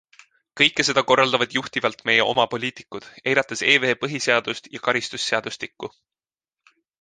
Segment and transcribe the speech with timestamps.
[0.59, 5.93] Kõike seda korraldavad juhtivalt meie oma poliitikud, eirates EV põhiseadust ja karistusseadustikku.